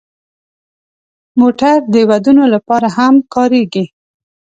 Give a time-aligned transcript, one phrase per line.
[1.39, 3.85] موټر د ودونو لپاره هم کارېږي.